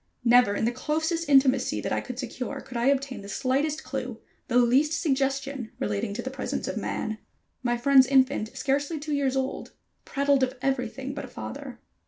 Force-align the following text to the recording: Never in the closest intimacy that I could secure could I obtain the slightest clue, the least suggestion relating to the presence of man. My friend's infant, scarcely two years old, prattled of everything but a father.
Never 0.23 0.55
in 0.55 0.65
the 0.65 0.71
closest 0.71 1.29
intimacy 1.29 1.79
that 1.79 1.91
I 1.93 2.01
could 2.01 2.17
secure 2.17 2.59
could 2.59 2.75
I 2.75 2.87
obtain 2.87 3.21
the 3.21 3.29
slightest 3.29 3.83
clue, 3.83 4.19
the 4.47 4.57
least 4.57 4.99
suggestion 4.99 5.71
relating 5.77 6.11
to 6.15 6.23
the 6.23 6.31
presence 6.31 6.67
of 6.67 6.75
man. 6.75 7.19
My 7.61 7.77
friend's 7.77 8.07
infant, 8.07 8.57
scarcely 8.57 8.97
two 8.99 9.13
years 9.13 9.35
old, 9.37 9.73
prattled 10.03 10.41
of 10.41 10.55
everything 10.63 11.13
but 11.13 11.25
a 11.25 11.27
father. 11.27 11.77